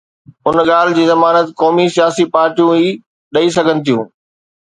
ان 0.47 0.55
ڳالهه 0.69 0.95
جي 0.99 1.03
ضمانت 1.09 1.47
قومي 1.61 1.85
سياسي 1.97 2.25
پارٽيون 2.35 2.71
ئي 2.79 2.89
ڏئي 3.35 3.47
سگهن 3.57 3.77
ٿيون. 3.85 4.05